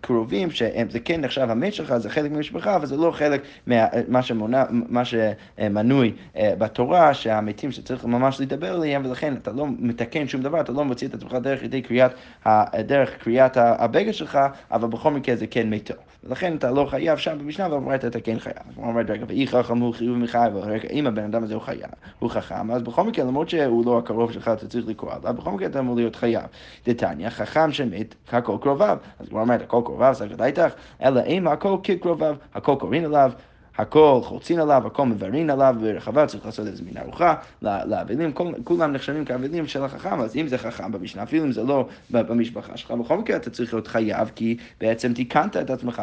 [0.00, 6.12] קרובים, שזה כן נחשב המת שלך, זה חלק מהמשפחה, אבל זה לא חלק ממה שמנוי
[6.36, 11.08] בתורה, שהמתים שצריך ממש לדבר עליהם, ולכן אתה לא מתקן שום דבר, אתה לא מוציא
[11.08, 12.12] את עצמך דרך קריאת,
[12.78, 14.38] דרך קריאת הבגד שלך,
[14.70, 15.94] אבל בכל מקרה זה כן מיתו.
[16.26, 18.56] ולכן אתה לא חייב שם במשנה, ואומרת אתה כן חייב.
[18.74, 21.90] הוא אומר, רגע, ואי חכם הוא חיוב מחייב, רגע, אם הבן אדם הזה הוא חייב,
[22.18, 25.50] הוא חכם, אז בכל מקרה, למרות שהוא לא הקרוב שלך, אתה צריך לקרוא עליו, בכל
[25.50, 26.44] מקרה אתה אמור להיות חייב.
[26.86, 28.98] דתניא, חכם שמת, הכל קרוביו.
[29.18, 33.32] אז הוא אומר, הכל קרוביו, סגת איתך, אלא אם הכל כקרוביו, הכל קוראים אליו.
[33.78, 38.32] הכל חוצין עליו, הכל מברין עליו, ברחבה צריך לעשות איזה מין ארוחה לאבלים,
[38.64, 42.76] כולם נחשבים כאבלים של החכם, אז אם זה חכם במשנה, אפילו אם זה לא במשפחה
[42.76, 46.02] שלך, בכל מקרה אתה צריך להיות חייב, כי בעצם תיקנת את עצמך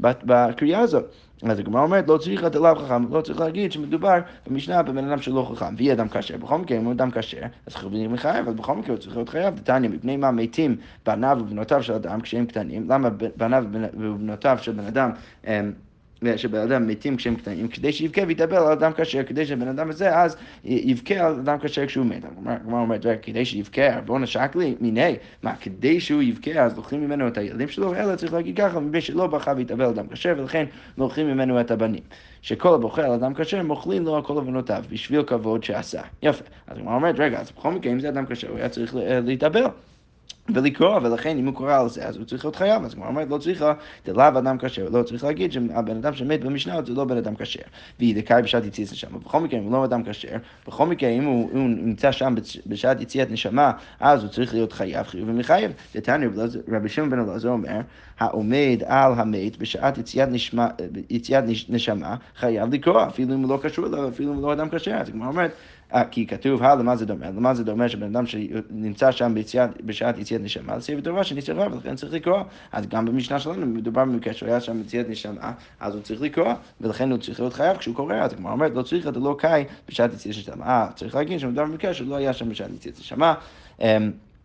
[0.00, 1.04] בקריאה הזאת.
[1.42, 5.22] אז הגמרא אומרת, לא צריך לתת לתלב חכם, לא צריך להגיד שמדובר במשנה בבן אדם
[5.22, 6.36] שלא חכם, ויהיה אדם כשר.
[6.36, 9.28] בכל מקרה, אם הוא אדם כשר, אז חייבים לחייב, אבל בכל מקרה הוא צריך להיות
[9.28, 9.54] חייב.
[9.54, 10.76] דתניא, מפני מה מתים
[11.06, 15.10] בניו ובנותיו של אדם כשהם קטנים, למה בניו ובנותיו של בן אדם
[16.36, 20.16] שבן אדם מתים כשהם קטנים, כדי שיבכה וידבר על אדם כשר, כדי שבן אדם הזה
[20.16, 22.24] אז יבכה על אדם כשר כשהוא מת.
[22.24, 27.28] הגמרא אומרת, כדי שיבכה, בואו נשק לי, מיני, מה, כדי שהוא יבכה אז לוקחים ממנו
[27.28, 30.64] את הילדים שלו, אלא צריך להגיד ככה, מפני שלא בכה ויתאבל על אדם כשר, ולכן
[30.98, 32.02] לוקחים ממנו את הבנים.
[32.42, 36.02] שכל הבוכה על אדם כשר, מוכלים לו על כל עוונותיו, בשביל כבוד שעשה.
[36.22, 36.44] יפה.
[36.66, 39.64] אז הגמרא אומרת, רגע, אז בכל מקרה, אם זה אדם כשר, הוא היה צריך להתאבל.
[40.54, 42.84] ולקרוא, ולכן אם הוא קורא על זה, אז הוא צריך להיות חייב.
[42.84, 43.72] אז כמו אומרת, לא צריכה,
[44.06, 47.60] דלאו אדם כשר, לא צריך להגיד שהבן אדם שמת במשנה זה לא בן אדם כשר.
[47.98, 49.18] והיא דקאי בשעת יציאת נשמה.
[49.18, 50.36] בכל מקרה, אם הוא לא אדם כשר,
[50.68, 52.34] בכל מקרה, אם הוא, הוא נמצא שם
[52.66, 55.72] בשעת יציאת נשמה, אז הוא צריך להיות חייב, חיוב ומחייב.
[55.94, 56.28] דתניא,
[56.68, 57.80] רבי שמעון בן אלעזר אומר,
[58.18, 60.68] העומד על המת בשעת יציאת, נשמה,
[61.10, 64.68] יציאת נשמה, חייב לקרוא, אפילו אם הוא לא קשור אליו, אפילו אם הוא לא אדם
[64.70, 64.94] כשר.
[64.94, 65.50] אז כמו אומרת,
[66.10, 67.26] כי כתוב, הלאה, למה זה דומה?
[67.30, 69.34] למה זה דומה שבן אדם שנמצא שם
[69.84, 72.40] בשעת יציאת נשמה, זה סביב דבר שנצטרך ולכן צריך לקרוא.
[72.72, 76.52] אז גם במשנה שלנו מדובר במקרה שהוא היה שם ביציאת נשמה, אז הוא צריך לקרוא,
[76.80, 78.14] ולכן הוא צריך להיות חייב כשהוא קורא.
[78.14, 80.66] אז הגמרא אומרת, לא צריך, אתה לא קאי בשעת יציאת נשמה.
[80.66, 83.34] אה, צריך להגיד שמדובר במקרה שהוא לא היה שם בשעת יציאת נשמה.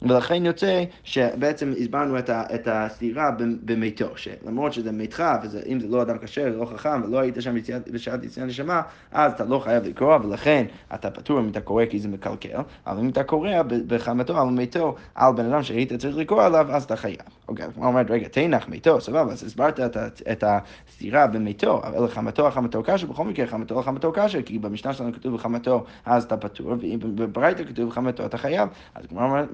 [0.03, 3.31] ולכן יוצא שבעצם הסברנו את, ה, את הסתירה
[3.65, 7.55] במיתו, שלמרות שזה מיתך, ואם זה לא אדם כשר, לא חכם, ולא היית שם
[7.91, 11.99] בשעת יציאת נשמה, אז אתה לא חייב לקרוא, ולכן אתה פטור אם אתה קורא כי
[11.99, 13.49] זה מקלקל, אבל אם אתה קורא
[13.87, 17.17] בחמתו על מיתו, על בן אדם שהיית צריך לקרוא עליו, אז אתה חייב.
[17.47, 19.97] אוקיי, כמו אומרת, רגע, תנח מיתו, סבבה, אז הסברת את,
[20.31, 24.59] את הסתירה במיתו, אבל חמתו על חמתו קשה, בכל מקרה חמתו על חמתו קשה, כי
[24.59, 29.23] במשנה שלנו כתוב בחמתו, אז אתה פטור, ואם בברייתא כתוב בחמתו אתה חייב, אז כמו
[29.23, 29.47] אומרת,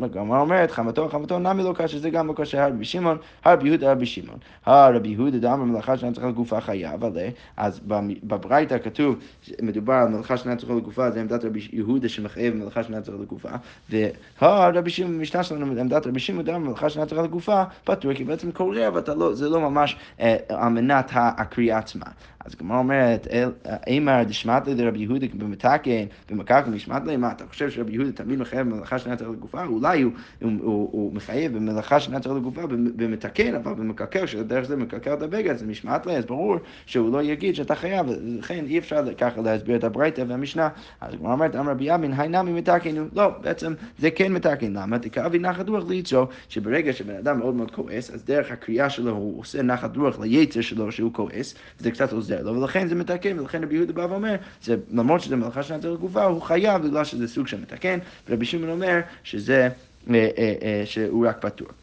[0.68, 4.38] חמתו חמתו נמי לא קשה, זה גם לא קשה, הרבי שמעון, הרבי יהודה, הרבי שמעון.
[4.66, 7.80] הרבי יהודה דאמר מלאכה שאינה צריכה לגופה חייב עליה, אז
[8.24, 9.16] בברייתא כתוב,
[9.62, 13.50] מדובר על מלאכה שאינה צריכה לגופה, זה עמדת רבי יהודה שמחייב מלאכה שאינה צריכה לגופה,
[14.42, 18.52] והרבי שמעון, במשנה שלנו, עמדת רבי שמעון דאמר מלאכה שאינה צריכה לגופה, פטור, כי בעצם
[18.52, 22.06] קורא, אבל לא, זה לא ממש אה, על מנת הקריאה עצמה.
[22.50, 23.28] אז הגמרא אומרת,
[23.88, 29.00] אימר דשמטלי לרבי יהודה במתקן, במקרקן נשמטלי, מה, אתה חושב שרבי יהודה תמיד מחייב במלאכה
[29.00, 29.64] שאינה צריכה לגופה?
[29.64, 30.02] אולי
[30.42, 35.66] הוא, מחייב במלאכה שאינה צריכה לגופה במתקן, אבל במקרקר, שדרך זה מקרקר את הבגד, זה
[35.66, 39.84] משמעת לי, אז ברור שהוא לא יגיד שאתה חייב, ולכן אי אפשר ככה להסביר את
[39.84, 40.70] הברייתא והמשנה.
[41.02, 43.06] אז הגמרא אומרת, אמר רבי ימין, היי נמי מתקנו.
[43.14, 44.74] לא, בעצם זה כן מתקן.
[44.74, 45.00] למה?
[45.00, 49.40] תקרבי נחת רוח ליצו, שברגע שבן אדם מאוד מאוד כועס, אז דרך הקריאה שלו הוא
[49.40, 53.64] עושה נחת רוח ליצר שלו שהוא כועס, וזה קצת עוזר לו, ולכן זה מתקן, ולכן
[53.64, 57.48] רבי יהודה בא ואומר, זה, למרות שזה מלאכה שנתן לגופה, הוא חייב בגלל שזה סוג
[57.48, 58.00] של מתקן,
[58.30, 59.70] ורבי שמעון אומר שזה,
[60.10, 61.79] אה, אה, אה, שהוא רק פתוח.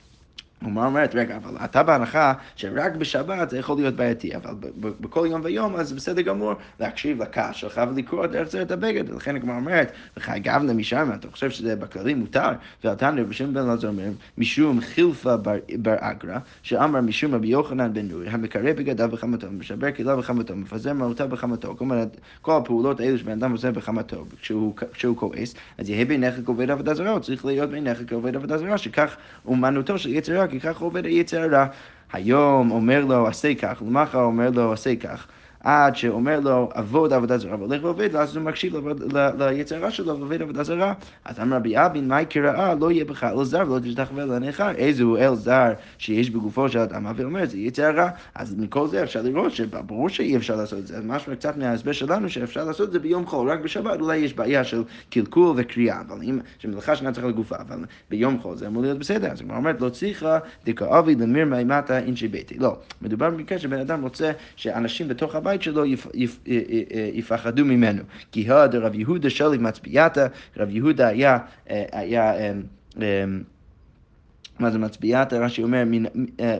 [0.67, 5.41] הגמרא אומרת, רגע, אבל אתה בהנחה שרק בשבת זה יכול להיות בעייתי, אבל בכל יום
[5.45, 9.93] ויום אז בסדר גמור להקשיב לקש שלך ולקרוא דרך זה את הבגד, ולכן הגמרא אומרת,
[10.17, 12.49] וחייב למשם, אתה חושב שזה בכללי מותר,
[12.85, 18.09] ועתנו רבי שמעון בן אלעזר אומר, משום חילפה בר אגרא, שאמר משום רבי יוחנן בן
[18.09, 21.77] נורי, המקרא בגדיו בחמתו, משבר כליו בחמתו, מפזר מעותיו בחמתו,
[22.43, 24.25] כל הפעולות האלו שבן אדם עושה בחמתו,
[24.93, 28.79] כשהוא כועס, אז יהיה בעיניך כעובד עבודה זרה, הוא צריך להיות בעיניך כעובד עבודה זרה,
[28.79, 31.66] שכך אומנותו של יצר כי כך עובד היצר הרע.
[32.12, 35.27] היום אומר לו עשה כך, למחר אומר לו עשה כך.
[35.67, 38.75] עד שאומר לו, עבוד עבודה זרה, והולך ועובד, ואז הוא מקשיב
[39.39, 40.95] ליצר הרע שלו ועובד עבודה זרה.
[41.25, 42.75] אז אמר רבי אבין, מהי קראה?
[42.75, 44.71] לא יהיה בך אל זר ולא תשתחווה לנכר.
[44.71, 48.09] איזהו אל זר שיש בגופו של אדם, ואומר, זה יצר הרע.
[48.35, 50.97] אז מכל זה אפשר לראות שברור שאי אפשר לעשות את זה.
[50.97, 54.35] אז משהו קצת מההסבר שלנו, שאפשר לעשות את זה ביום חול, רק בשבת אולי יש
[54.35, 58.83] בעיה של קלקול וקריאה, אבל אם, שמלאכה שנה צריכה לגופה, אבל ביום חול זה אמור
[58.83, 59.29] להיות בסדר.
[59.31, 62.59] אז הוא אומר, לא צריכה דכאבי למיר מימתה אינשי ביתי.
[62.59, 66.83] לא, מדובר במקרה שבן אדם רוצה שאנשים בתוך הבית הבית שלו יפ, יפ, אה, אה,
[66.95, 68.03] אה, יפחדו ממנו.
[68.33, 71.38] כי הד רב יהודה שליג מצביעתה, רב יהודה היה,
[71.92, 72.33] היה
[74.59, 75.33] מה זה מצביעת?
[75.33, 76.05] רש"י אומר, מן,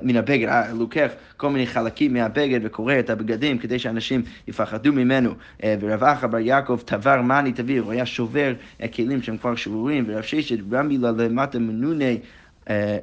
[0.03, 5.31] מן הבגד, לוקח כל מיני חלקים מהבגד וקורא את הבגדים כדי שאנשים יפחדו ממנו.
[5.81, 8.53] ורב אחא בר יעקב תבר מאני תביא, הוא היה שובר
[8.95, 12.19] כלים שהם כבר שבורים, ורב ששת רמי לה למטה מנוני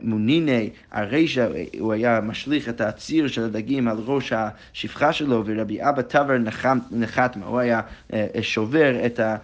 [0.02, 1.48] מוניני הרשע,
[1.80, 6.38] הוא היה משליך את הציר של הדגים על ראש השפחה שלו, ורבי אבא טבר
[6.92, 7.82] נחתמה, הוא היה
[8.14, 9.36] אה, שובר את ה...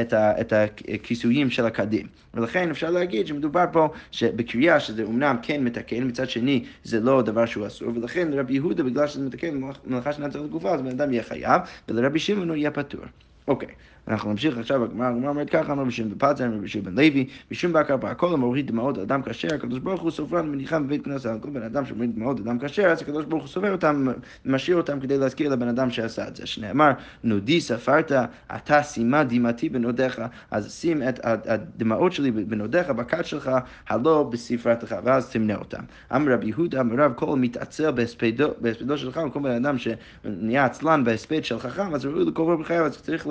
[0.00, 0.52] את, ה, את
[0.94, 2.06] הכיסויים של הקדים.
[2.34, 3.88] ולכן אפשר להגיד שמדובר פה
[4.22, 8.82] בקריאה שזה אומנם כן מתקן, מצד שני זה לא דבר שהוא אסור, ולכן לרבי יהודה,
[8.82, 12.70] בגלל שזה מתקן מלאכה שנעצר לגופה, אז בן אדם יהיה חייב, ולרבי שמעון הוא יהיה
[12.70, 13.00] פטור.
[13.48, 13.68] אוקיי.
[13.68, 13.91] Okay.
[14.08, 17.96] אנחנו נמשיך עכשיו, הגמרא אומרת ככה, אמר בשם בפלצר, אמר בשם בן לוי, בשום בקר
[17.96, 21.62] בהכל המוריד דמעות אדם כשר, הקדוש ברוך הוא סופרן ומניחם בבית כנסת על כל בן
[21.62, 24.06] אדם שמוריד דמעות אדם כשר, אז הקדוש ברוך הוא סופר אותם,
[24.44, 26.46] משאיר אותם כדי להזכיר לבן אדם שעשה את זה.
[26.46, 26.90] שנאמר,
[27.24, 28.12] נודי ספרת,
[28.56, 33.50] אתה שימה דמעתי בנודיך, אז שים את הדמעות שלי בנודיך, בכת שלך,
[33.88, 35.82] הלא בספרתך, ואז תמנה אותם.
[36.14, 41.44] אמר רבי יהודה, אמר רב, כל מתעצל בהספדו שלך, כל בן אדם שנהיה עצלן בהספד
[41.44, 43.26] של חכם, אז ראוי לקרוא בחייו, אז צריך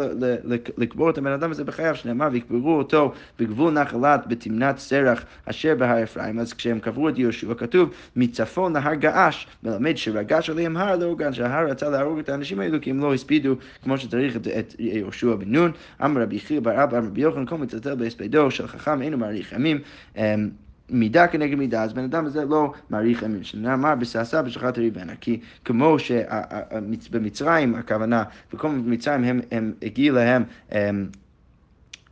[0.78, 6.04] לקבור את הבן אדם הזה בחייו, שנאמר, ויקברו אותו בגבול נחלת בתמנת סרח אשר בהר
[6.04, 6.39] אפרים.
[6.39, 11.69] אז כשהם קברו את יהושע, כתוב, מצפון להר געש, מלמד שרגש עליהם הר לאורגן, שההר
[11.69, 15.56] רצה להרוג את האנשים האלו, כי הם לא הספידו כמו שצריך את, את יהושע בן
[15.56, 15.71] נון.
[16.04, 19.80] אמר רבי חייא בר אבא, רבי יוחנן, כל מצטט בהספדו של חכם, אינו מעריך ימים.
[20.91, 23.43] אמ, מידה כנגד מידה, אז בן אדם הזה לא מעריך ימים.
[23.43, 28.23] שנאמר בשעשה בשחת ריבנה, כי כמו שבמצרים הכוונה,
[28.54, 31.10] במקום במצרים הם, הם הגיעו להם הם,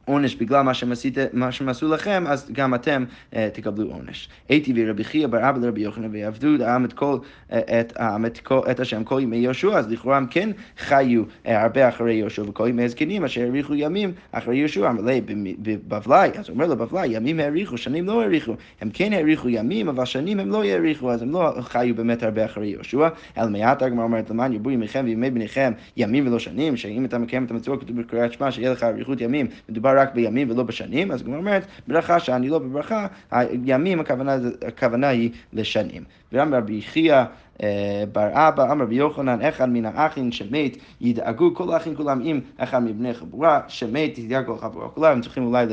[0.09, 4.29] עונש בגלל מה שהם, עשית, מה שהם עשו לכם, אז גם אתם uh, תקבלו עונש.
[4.49, 7.17] הייתי ורבי חייא בר אבא לרבי יוחנן ויעבדו העם את, כל,
[7.49, 7.93] את,
[8.25, 12.43] את, את השם כל ימי יהושע, אז לכאורה הם כן חיו uh, הרבה אחרי יהושע,
[12.43, 15.13] וכל ימי הזקנים אשר האריכו ימים אחרי יהושע, מלא
[15.59, 19.89] בבבלי, אז הוא אומר לו בבלי, ימים האריכו, שנים לא האריכו, הם כן האריכו ימים,
[19.89, 23.81] אבל שנים הם לא האריכו, אז הם לא חיו באמת הרבה אחרי יהושע, אלא מעט
[23.81, 27.83] הגמרא אומרת, למען ירבו ימיכם וימי בניכם ימים ולא שנים, שאם אתה מקיים את המצוות
[27.83, 31.65] כתוב בקריאת שמע, שיהיה לך אריכות ימים, מדובר רק בימים ולא בשנים, אז הגמרא אומרת,
[31.87, 36.03] ברכה שאני לא בברכה, הימים הכוונה, הכוונה היא לשנים.
[36.33, 37.23] וגם רבי חייא
[37.63, 42.39] אה, בר אבא, אמר רבי יוחנן, אחד מן האחים שמת, ידאגו כל האחים כולם עם
[42.57, 45.65] אחד מבני חבורה, שמת, ידאגו כל חבורה כולם, הם צריכים אולי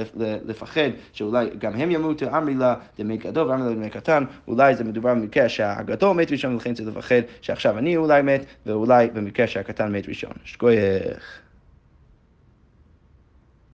[0.44, 4.84] לפחד שאולי גם הם ימותו, אמרי לה דמי גדול ואמרי לה דמי קטן, אולי זה
[4.84, 9.92] מדובר במקרה שהגדול מת ראשון, ולכן צריך לפחד שעכשיו אני אולי מת, ואולי במקרה שהקטן
[9.92, 10.32] מת ראשון.
[10.44, 11.45] שכוייך.